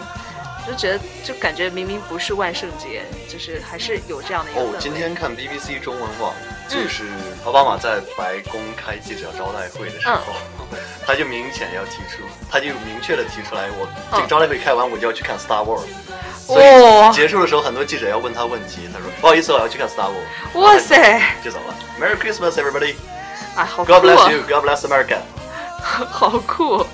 [0.67, 6.33] 就觉得就感觉明明不是万圣节，就是还是有这样的一个。，哦今天看 BBC 中文网，
[6.71, 7.03] 就是
[7.45, 10.33] 奥巴马在白宫开记者招待会的时候，
[11.05, 15.81] 他就明显要提出，他就明确的提出来，我这个招待会开完我就要去看 Star Wars。
[16.47, 20.59] 所以结束的时候，很多记者要问他问题，他说不好意思，我要去看 Star Wars。
[20.59, 21.75] 哇塞，就走了。
[21.99, 22.95] Merry Christmas, everybody.
[23.55, 24.41] 啊，好酷 God 啊 bless！you.
[24.43, 25.17] God bless America.
[25.81, 26.85] 好酷。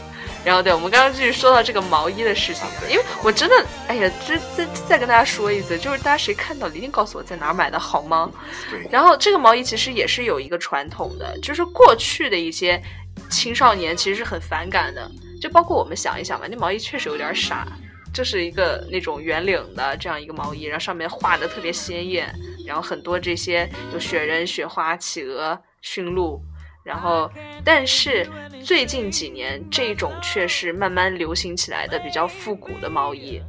[0.47, 8.31] 然后对，我们刚刚继续说到这个毛衣的事情，因为我真的，哎呀，这再再跟大家说一次，就是大家谁看到了一定告诉我在哪儿买的好吗？
[8.71, 12.81] 对，然后这个毛衣其实也是有一个传统的，就是过去的一些
[13.29, 17.67] 青少年其实是很反感的，就包括我们想一想吧，那毛衣确实有点傻，
[18.13, 22.33] 就是一个那种圆领的这样一个毛衣，然后上面画的特别鲜艳，
[22.65, 26.41] 然后很多这些有雪人、雪花、企鹅、驯鹿。
[26.87, 27.29] 然后，
[27.65, 28.25] 但是
[28.63, 33.41] 最近几年，这种却是慢慢流行起来的比较复古的毛衣。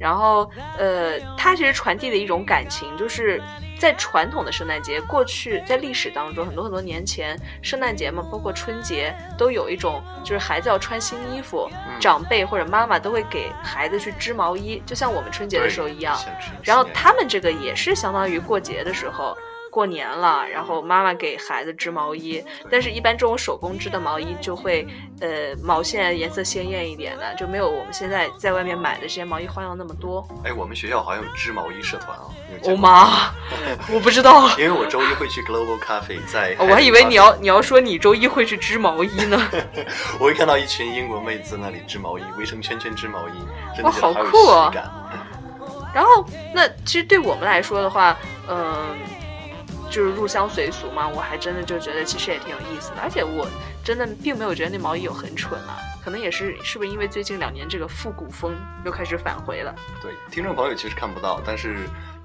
[0.00, 3.42] 然后，呃，它其实传递的一种感情，就是
[3.78, 11.68] 在传统的圣诞节，过去在历史当中，很多很多年前，圣诞节嘛，包括春节，都有一种就是孩子要穿新衣服，
[12.00, 16.16] 长辈或者妈妈都会给孩子去织毛衣，就像我们春节的时候一样。
[16.62, 19.36] 然后他们这个也是相当于过节的时候。
[19.70, 24.86] 过年了，然后妈妈给孩子织毛衣，但是一般这种手工织的毛衣就会，
[25.20, 30.26] 呃，毛线颜色鲜艳一点的，就没有我们现在在外面买的这些毛衣花样那么多。
[30.44, 32.24] 哎，我们学校好像有织毛衣社团啊。
[32.64, 33.32] 我妈，
[33.92, 39.40] 我不知道， 因为我周一会去 Global Cafe，在哦我还以为你要你要说你周一会去织毛衣呢。
[40.18, 43.32] 我会看到一群英国妹子那里织毛衣，围成圈圈织毛衣，
[43.76, 44.90] 真的哇好酷哦喜感。
[45.94, 48.16] 然后，那其实对我们来说的话，
[48.48, 48.94] 嗯、
[49.98, 53.48] 就是入乡随俗嘛，我还真的就觉得其实也挺有意思的，而且我
[53.82, 61.78] 真的并没有觉得那毛衣有很蠢啊，可能也是是不是因为最近两年这个复古风又开始返回了，对，听众朋友其实看不到，但是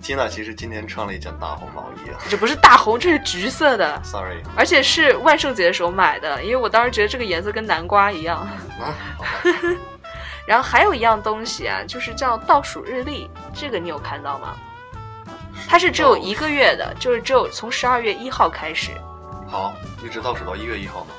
[0.03, 2.19] Tina 其实今天穿了一件大红毛衣啊。
[2.29, 8.37] 这不是大红，这是橘色的， Sorry，而且是万圣节的时候买的，因为我当时觉得这个颜色跟南瓜一样。
[8.37, 9.29] 啊， 好吧，
[10.45, 14.55] 然后还有一样东西啊，就是叫倒数日历，这个你有看到吗？
[15.67, 18.91] 它是只有一个月的，就是只有从十二月一号开始。
[19.47, 19.73] 好，
[20.03, 21.11] 一直倒数到一月一号吗？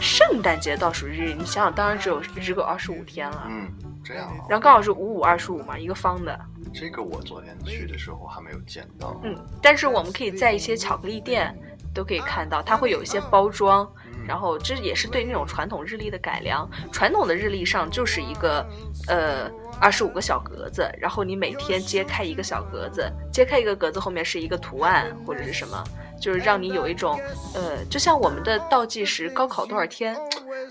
[0.00, 3.68] 圣诞节倒数日，你想想，当然只有只有二十五天了，嗯，
[4.04, 4.34] 这样啊。
[4.48, 6.38] 然后刚好是五五二十五嘛，一个方的。
[6.74, 9.20] 这个我昨天去的时候还没有见到。
[9.22, 11.56] 嗯，但是我们可以在一些巧克力店
[11.94, 13.88] 都可以看到，它会有一些包装，
[14.26, 16.68] 然后这也是对那种传统日历的改良。
[16.90, 18.66] 传统的日历上就是一个
[19.08, 25.82] 呃二十五个小格子，然后你每天揭开一个小格子，揭开一个格子后面是一个图案或者是什么，
[26.22, 27.20] 就是让你有一种
[27.52, 30.16] 呃，就像我们的倒计时高考多少天。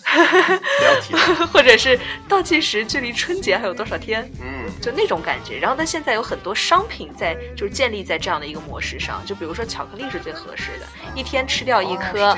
[1.52, 4.28] 或者是倒计时距离春节还有多少天。
[4.42, 5.60] 嗯，就那种感觉。
[5.60, 9.22] 然后它现在有很多商品在，就是建立在这样的一个模式上。
[9.26, 12.38] 就比如说巧克力是最合适的，一天吃掉一哦颗。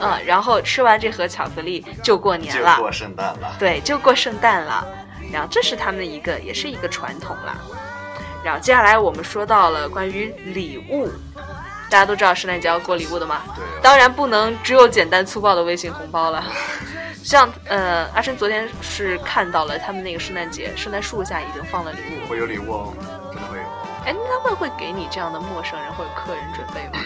[0.00, 3.56] 嗯，然后吃完这盒巧克力就过年就了，过圣诞了。
[3.58, 4.86] 对，就过圣诞了。
[5.32, 7.56] 然后这是他们的一个，也是一个传统啦。
[8.44, 11.10] 然后接下来我们说到了关于礼物，
[11.94, 13.78] 大家都知道圣诞节要过礼物的嘛，对啊。
[13.80, 16.42] 当然不能只有简单粗暴的微信红包了。
[17.22, 22.28] 像呃，阿琛昨天是看到了他们那个圣诞节，圣诞树下已经放了礼物。
[22.28, 22.94] 会有礼物哦，
[23.32, 23.62] 真的会有。
[24.06, 27.04] 哎，那他们会给你这样的陌生人或者客人准备吗？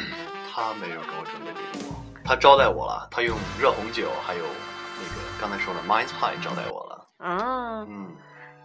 [0.50, 1.92] 他没有给我准备礼物，
[2.24, 7.04] 他招待我了，他用热红酒还有那个刚才说的 mince pie 招待我了。
[7.18, 8.08] 啊，嗯，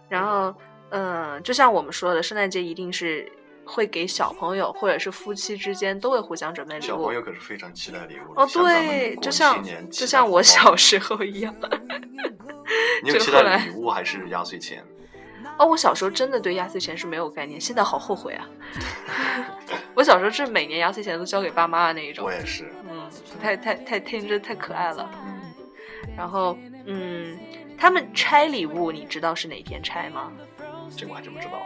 [0.07, 0.55] 然后，
[0.91, 3.29] 嗯、就像我们说的，圣诞节一定是
[3.65, 7.13] 会给小朋友或者是夫妻之间都会互相准备礼物小朋。
[7.13, 8.33] 友可是非常期待礼物。
[8.35, 11.53] 哦，对，过就像就像我小时候一样。
[13.03, 14.83] 你有期待礼物还是压岁钱？
[15.57, 18.49] 哦，我小时候真的对压岁钱是没有概念，现在好后悔啊！
[19.93, 23.07] 我小时候是每年压岁钱都交给爸妈的那一种我，也是，嗯，
[23.41, 25.07] 太太太天真太可爱了。
[25.25, 25.53] 嗯，
[26.17, 27.37] 然后，嗯，
[27.77, 30.31] 他们拆礼物，你知道是哪天拆吗？
[30.95, 31.61] 这我还真不知道，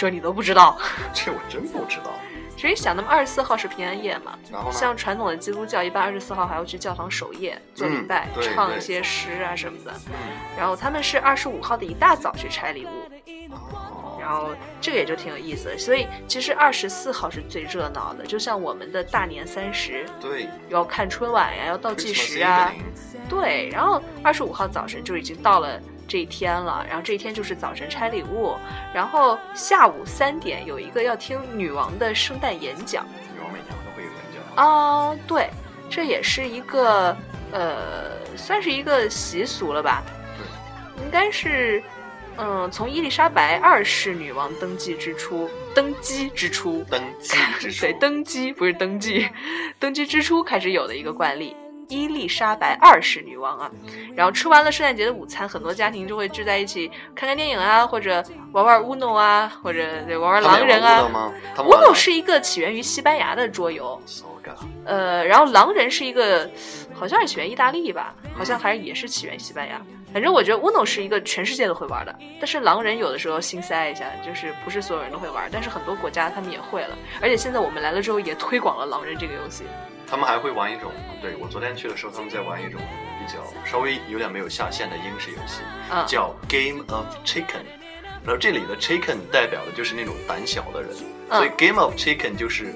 [0.00, 0.78] 这你都不知道？
[1.12, 2.10] 这我真不知道。
[2.56, 4.72] 其实想，那么二十四号是平安夜嘛，然后呢？
[4.74, 9.92] 像传统的基督教，一般二十四号还要去教堂守夜做礼拜，唱一些诗啊什么的。
[10.08, 10.14] 嗯
[10.58, 15.78] 然后他们是二十五号的一大早去拆礼物，哦然后这个也就挺有意思的。
[15.78, 22.70] 所以其实二十四号是最热闹的，就像我们的大年三十对，要看春晚呀，要倒计时啊，
[23.28, 23.70] 对。
[23.72, 28.56] 然后二十五号早晨就已经到了这一天了，然后这一天就是早晨拆礼物，
[28.92, 33.06] 然后下午三点有一个要听女王的圣诞演讲。
[33.32, 34.64] 女王每年都会有演讲。
[34.64, 35.48] 啊、对，
[35.88, 37.16] 这也是一个
[37.52, 40.02] 呃，算是一个习俗了吧？
[40.36, 41.80] 对应该是，
[42.36, 49.28] 嗯，从伊丽莎白二世女王登基之初，登基之初，登基之初 对，登基不是登记，
[49.78, 51.54] 登基之初开始有的一个惯例。
[51.90, 53.70] 伊丽莎白二世女王啊，
[54.14, 61.32] 然后吃完了圣诞节的午餐，很多家庭就会聚在一起看看电影啊，或者玩玩 Uno 啊，或者对玩玩狼人啊。
[61.56, 64.00] Uno 是一个起源于西班牙的桌游，
[64.84, 66.48] 呃，然后狼人是一个，
[66.94, 69.80] 好像是起源意大利吧，好像还是也是起源西班牙。
[70.12, 76.96] 反正我觉得 Uno 是一个全世界都会玩的，但是狼人有的时候心塞一下，就是不是所有人都会玩，但是很多国家他们也会了。
[77.20, 79.64] 而且现在我们来了之后也推广了狼人这个游戏。
[80.10, 80.90] 他们还会玩一种，
[81.22, 82.80] 对我昨天去的时候，他们在玩一种
[83.20, 87.62] 比较稍微有点没有下限的英式游戏，嗯叫 Game of Chicken。
[88.22, 90.90] 然后这里的 Chicken 代表的就是那种胆小的人，
[91.30, 92.74] 嗯所以 Game of Chicken 就是，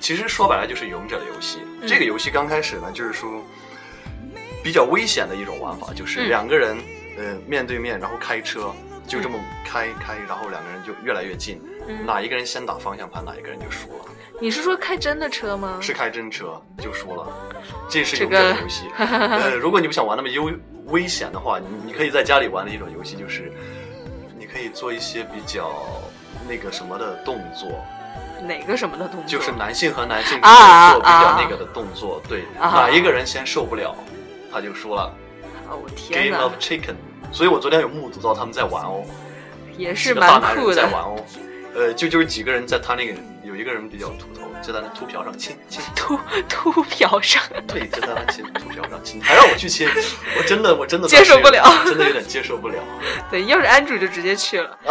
[0.00, 1.60] 其实说白了就是勇者的游戏。
[1.80, 3.42] 嗯这个游戏刚开始呢，就是说
[4.62, 6.76] 比较危险的一种玩法，就是嗯两个人、
[7.16, 8.70] 呃面对面，然后开车，
[9.06, 14.04] 就这么开开，然后两个人就越来越近，嗯哪一个人先打方向盘，哪一个人就输了。
[14.42, 15.78] 你是说开真的车吗？
[15.80, 17.28] 是开真车就输了，
[17.88, 18.86] 这是这勇者的个游戏。
[18.98, 20.50] 呃，如果你不想玩那么悠
[20.86, 23.52] 危险的话，你你可以在家里玩的一种游戏就是，
[24.36, 25.70] 你可以做一些比较
[26.48, 27.70] 那个什么的动作，
[28.42, 29.28] 哪个什么的动作？
[29.28, 33.94] 就是男性和男性之啊间做比较啊那个的动作，对，啊哪一个人先受不了，
[34.52, 35.14] 他就输了。
[35.70, 36.96] 哦，我天 Game of，Chicken，
[37.30, 39.04] 所以我昨天有目睹到他们在玩哦，
[39.78, 40.90] 也是蛮酷的在。
[40.90, 41.14] 玩哦。
[41.74, 49.88] 呃，就就是几个人在他那个有一个人比较秃头，就在那秃瓢上亲亲秃秃瓢上，对，就在那亲秃瓢上亲，还让我去亲，
[50.36, 52.76] 我真的我真的接受不了真的有点接受不了。
[53.30, 54.78] 对，要是安主就直接去了。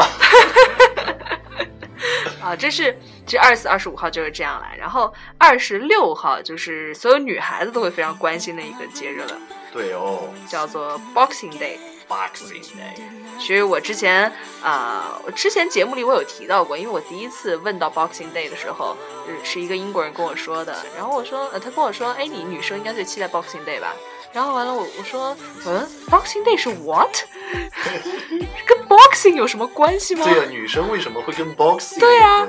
[2.42, 9.38] 啊，这是这二十四、二十五号就是这样来，然后二十六号就是所有女孩子都会非常关心的一个节日了，
[9.72, 11.78] 对哦叫做 Boxing Day。
[12.12, 13.02] ，Boxing Day，
[13.40, 18.98] 其实我之前啊、我之前节目里我有提到过，因为我第一次问到 Boxing Day 的时候，
[19.28, 23.94] 呃是一个英国人跟我说的，然后我说，呃，他跟我说，哎，你女生应该最期待 Boxing Day 吧？
[24.34, 27.14] 然后完了我我说，嗯，Boxing Day 是 what？
[28.66, 30.24] 跟 Boxing 有什么关系吗？
[30.24, 32.48] 对呀、女生为什么会跟 Boxing 对啊？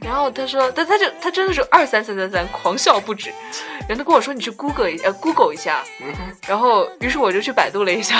[0.00, 3.30] 然后他说，他他就他真的是二三三三三狂笑不止。
[3.88, 5.82] 然后他跟我说，你去 Google 一呃 Google 一下。
[6.00, 6.14] 嗯，
[6.46, 8.16] 然后于是我就去百度了一下。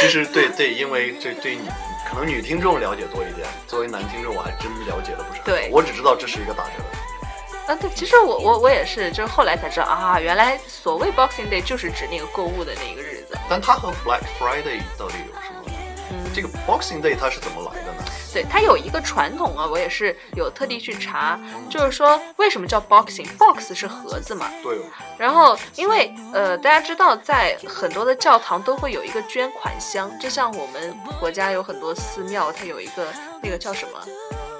[0.00, 1.68] 其实对对，因为这对你
[2.08, 7.72] 可能女听众了解多一点，作为男听众我还真了解的不是很多对我只知道这是一个打折的。
[7.72, 13.36] 啊，对，其实我我我也是，就是后来才知道啊，原来所谓 Boxing Day 就是指那个购物的那个日子。
[13.50, 15.70] 但它和 Black Friday 到底有什么？
[16.10, 18.04] 嗯，这个 Boxing Day 它是怎么来的呢？
[18.38, 21.36] 对，它有一个传统啊，我也是有特地去查，
[21.68, 24.82] 就是说为什么叫 Boxing？Box 是盒子嘛，对哦，
[25.18, 33.08] 然后，因为呃，大家知道，在很多的教堂都会有一个捐款箱，就像我们国家有很多寺庙，它有一个
[33.42, 33.98] 那个叫什么，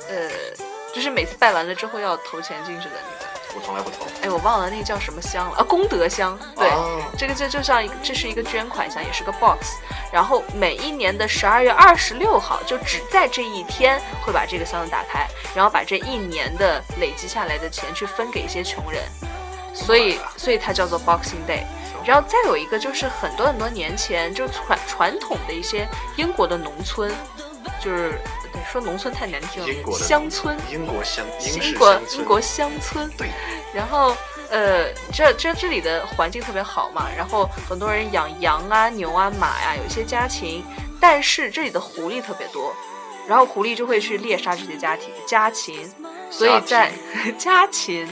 [0.08, 0.28] 呃，
[0.92, 3.27] 就是每次拜完了之后要投钱进去的那个，
[3.58, 4.06] 我从来不投。
[4.22, 6.38] 哎，我忘了那个叫什么箱了啊，功德箱。
[6.54, 9.78] 对，哦这个就就像一个，这是一个捐款箱，也是个 box。
[10.12, 19.02] 然后每一年的十二月二十六号，就只在这一天会把这个箱子打开，然后把这一年的累积下来的钱去分给一些穷人，
[19.74, 21.64] 所以所以它叫做 Boxing Day。
[22.04, 27.12] 然后再有一个就是很多很多年前，就是传传统的一些英国的农村，
[27.82, 28.18] 就是
[28.52, 33.28] 对说农村太难听了，英国的乡村，英国乡英国英国乡村，对，
[33.74, 34.16] 然后
[34.50, 40.64] 呃，这这这里的环境特别好嘛，然后很多人养羊啊、牛啊、马呀、有一些家禽，
[41.00, 42.74] 但是这里的狐狸特别多，
[43.26, 45.90] 然后狐狸就会去猎杀这些家庭家禽，
[46.30, 46.92] 所以在
[47.38, 48.08] 家禽，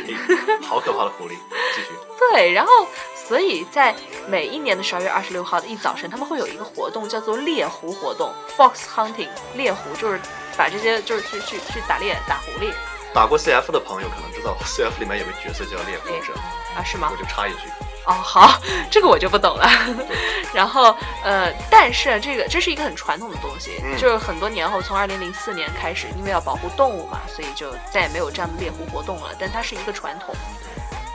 [0.62, 1.32] 好可怕的狐狸。
[1.74, 2.07] 继续。
[2.18, 3.94] 对，然后所以在
[4.26, 9.28] 每一年的十二月二十六号的一早晨，他们会有一个活动叫做猎狐活动 （Fox Hunting）。
[9.54, 10.20] 猎狐就是
[10.56, 12.72] 把这些就是去去去打猎打狐狸
[13.14, 16.34] 打过 CF 的朋友可能知道，CF 里面有个角色叫猎狐者，
[16.76, 17.16] 啊，是吗我？
[17.16, 17.60] 就插一句，
[18.04, 18.60] 哦，好，
[18.90, 19.68] 这个我就不懂了。
[20.52, 20.94] 然后
[21.24, 29.30] 呃，但是这个这是一个很传统的东西，嗯就是很多年后，从二零零四年开始，因为要保护动物嘛，所以就再也没有这样的猎狐活动了。
[29.38, 30.34] 但它是一个传统。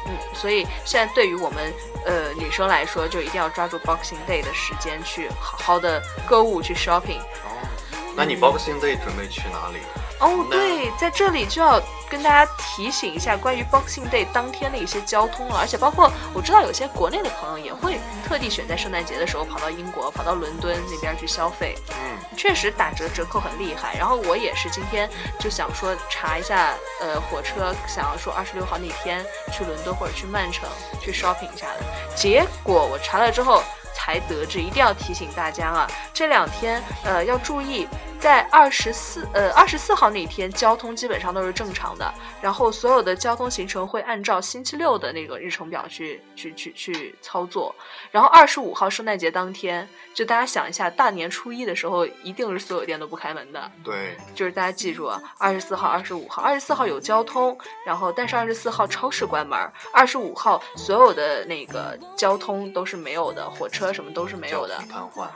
[0.05, 1.73] 嗯，所以现在对于我们
[2.05, 7.19] 呃女生来说，就一定要抓住 Boxing Day 的时间去好好的购物去 shopping。
[7.19, 7.67] 哦，
[8.15, 9.79] 那你 Boxing Day 准备去哪里？
[10.23, 23.95] 哦，对，在这里就要跟大家提醒一下关于 Boxing Day 当天的一些交通了，而且包括我知道有些国内的朋友也会特地选在圣诞节的时候跑到英国、跑到伦敦那边去消费，嗯，确实打折折扣很厉害。
[23.97, 30.69] 然后我也是今天就想说查一下，呃，火车想要说二十六号那天去伦敦或者去曼城
[31.01, 33.61] 去 shopping 一下的，结果我查了之后。
[33.95, 37.87] 才得知，一定要提醒大家啊，这两天呃要注意，
[38.23, 47.75] 在二十四呃二十四号那天，交通基本上都是正常的，然后所有的交通行程会按照星期六的那个日程表去去去去操作。
[48.11, 53.69] 然后二十五号圣诞节当天，就大家想一下，大年初一的时候，一定是所有店都不开门的。
[53.83, 59.59] 对，就是大家记住啊，二十四号、二十五号，二十四号有交通，然后但是二十四号超市关门，
[59.91, 65.27] 二十五号所有的那个交通都是没有的，火车什么都是没有的瘫痪，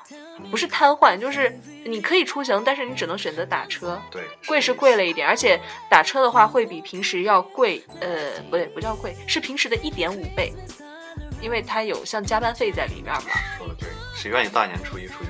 [0.50, 4.02] 不是瘫痪，就是你可以出行，但是你只能选择打车。
[4.12, 5.60] 对，贵是贵了一点，而且
[5.90, 10.54] 打车的话会比平时要贵，呃，不对，不叫贵，是平时的一点五倍，
[11.42, 13.22] 因为它有像加班费在里面嘛。
[13.58, 15.30] 说的对，谁愿意大年初一出去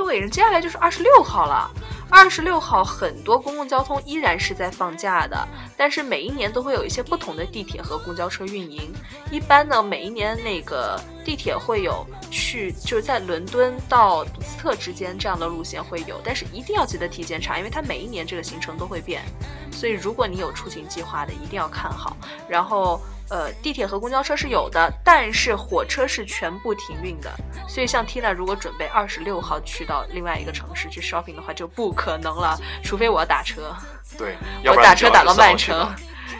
[0.00, 0.30] 多给人？
[0.30, 1.70] 接下来就是二十六号了。
[2.08, 5.46] 二十六号很多公共交通依然是在放假的，
[5.76, 8.92] 但是每一年都会有一些不同的地铁和公交车运营。
[9.30, 19.22] 一般呢，每一年那个地铁会有去就是在伦敦到比斯特之间这样的路线会有，但是一定要记得提前查，因为它每一年这个行程都会变。
[19.70, 22.16] 所以如果你有出行计划的，一定要看好。
[22.48, 23.00] 然后。
[23.32, 27.30] 呃，地铁和公交车是有的，但是火车是全部停运的。
[27.68, 33.72] 所以像 Tina 如果准备二十六号去到另外一个城市去 shopping 的话，就不可能了，除非我要打车，
[34.18, 35.94] 对，我打车打到24号曼城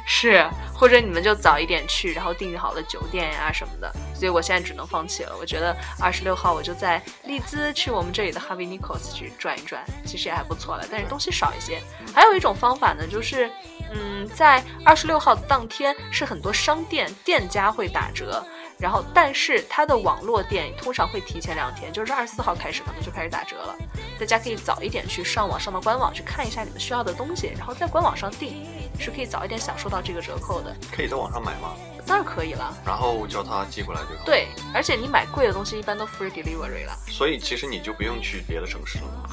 [0.06, 0.44] 是，
[0.74, 3.92] 或者你们就早一点去，然后订好了酒店呀什么的。
[4.14, 5.36] 所以我现在只能放弃了。
[5.38, 11.80] 我觉得二十六号我就在利兹去我们这里的 Harvey Nichols 去转一转，其实也还不错了，但是东西少一些。
[12.14, 13.50] 还有一种方法呢，就是
[13.92, 18.44] 嗯，在二十六号当天是很多商店店家会打折。
[18.78, 23.76] 然后，但是它的网络店通常会提前两天，就是二十四号开始可能就开始打折了。
[24.18, 28.66] 大家可以早一点去上网上到官网去看一下你们需要的东西，然后在官网上订，
[29.00, 30.76] 是可以早一点享受到这个折扣的。
[30.94, 31.72] 可以在网上买吗？
[32.06, 36.96] 当然可以了，然后叫他寄过来就好。，对，而且你买贵的东西一般都 free delivery 了。
[37.08, 39.30] 所以其实你就不用去别的城市了嘛。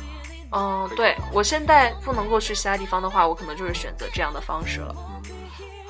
[0.51, 4.95] 嗯，对我现在不能够去其他地方的话，我可能就是选择这样的方式了。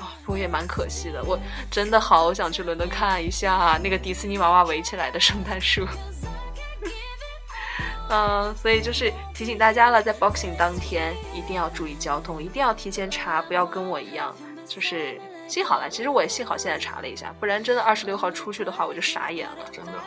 [0.00, 1.38] 啊，不过也蛮可惜的，我
[1.70, 5.86] 真的好想去伦敦看一下那个迪士尼娃娃围起来的圣诞树。
[8.10, 14.34] 嗯，所以就是提醒大家了，在 Boxing 当天一定要注意交通，一定要提前查，不要跟我一样，
[14.66, 19.68] 就是幸好了，其实我也幸好现在查了一下，不然真的二十六号出去的话，我就傻眼了。
[19.70, 19.98] 真的会。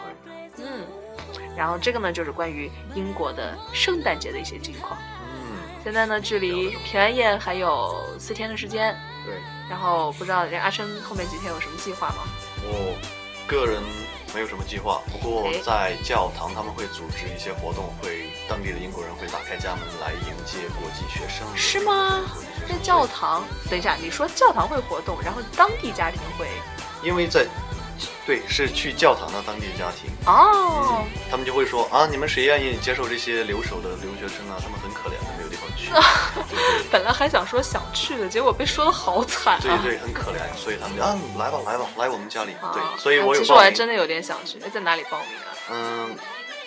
[0.58, 0.86] 嗯，
[1.56, 4.97] 然后这个呢，就是关于英国的圣诞节的一些近况。
[5.22, 8.95] 嗯，现在呢，距离平安夜还有四天的时间，
[9.26, 9.36] 对，
[9.70, 12.24] 然后不知道人阿生后面几天有什么计划吗？
[12.64, 12.95] 我
[13.47, 13.82] 个人
[14.34, 21.46] 没有什么计划，不过在教堂他们会组织一些活动，会当地的英国人会打开家门来迎接国际学生。
[21.56, 22.22] 是吗
[22.68, 23.44] 在教堂？
[23.70, 26.48] 等一下，你说教堂会活动，然后当地家庭会？
[27.04, 27.46] 因为在
[28.26, 34.58] 对是去教堂的当地家庭，哦，他们就会说啊，你们谁愿意接受这些留守的留学生啊？
[34.62, 34.91] 他们很
[36.92, 39.80] 本来还想说想去的，结果被说的好惨啊！
[39.84, 42.54] 对很可怜，所以他们就啊，来吧来吧，来我们家里。
[42.62, 43.58] 啊对，所以我有其实我。
[43.58, 45.50] 还真的有点想去，那在哪里报名啊？
[45.72, 46.16] 嗯，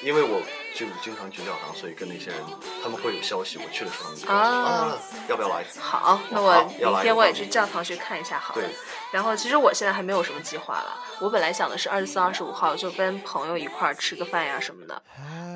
[0.03, 0.41] 因为我
[0.75, 2.41] 就经常去教堂，所以跟那些人
[2.83, 4.99] 他们会有消息，我去的时候你就告诉我啊啊，
[5.29, 5.65] 要不要来？
[5.81, 8.71] 好，那我明天我也去教堂去看一下好了对。
[9.13, 15.03] 然后其实我现在还没有什么计划了，我本来想的是二十四、二十五号就跟朋友一块儿吃个饭呀什么的，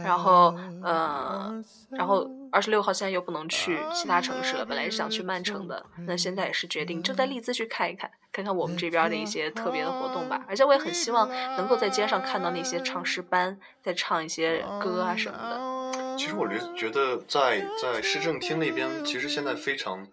[0.04, 0.54] 然后
[0.84, 1.52] 呃，
[1.90, 10.44] 然后二十六号现在又不能去其他城市了，本来是想去曼城的，那现在也是决定就在利兹去看一看，看看我们这边的一些特别的活动吧。
[10.48, 16.16] 而且我也很希望能够在街上看到那些唱诗班在唱一些歌啊什么的。
[16.16, 20.06] 其实我觉觉得在在市政厅那边，其实现在非常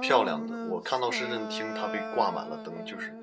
[0.00, 0.66] 漂亮的。
[0.66, 3.14] 我看到市政厅它被挂满了灯，就是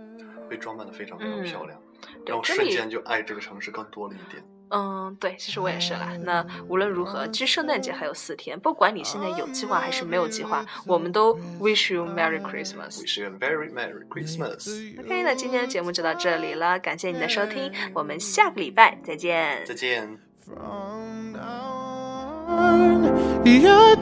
[0.50, 1.80] 被装扮的非常非常漂亮，
[2.26, 4.44] 对然后瞬间就爱这个城市更多了一点。
[4.70, 6.12] 嗯，对，其实我也是啦。
[6.24, 13.02] 那无论如何，其实圣诞节还有四天，不管你现在有计划还是没有计划，我们都 wish you Merry Christmas。
[13.02, 19.64] Wish you a very merry Christmas，OK，那今天的节目就到这里了，感谢你的收听，我们下个礼拜再见。
[19.66, 20.20] 再见。
[20.46, 23.04] From now on,
[23.46, 23.96] your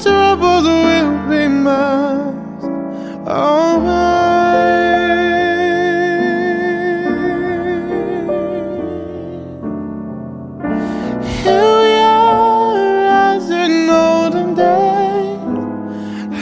[11.47, 15.41] Here we are as in olden days,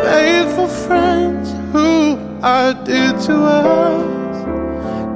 [0.01, 4.37] faithful friends who are dear to us